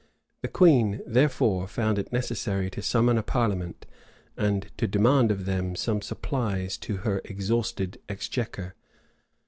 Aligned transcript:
The 0.41 0.47
queen, 0.47 1.01
therefore, 1.05 1.67
found 1.67 1.99
it 1.99 2.11
necessary 2.11 2.71
to 2.71 2.81
summon 2.81 3.19
a 3.19 3.21
parliament, 3.21 3.85
and 4.35 4.71
to 4.77 4.87
demand 4.87 5.29
of 5.29 5.45
them 5.45 5.75
some 5.75 6.01
supplies 6.01 6.75
to 6.77 6.97
her 7.05 7.21
exhausted 7.23 8.01
exchequer. 8.09 8.73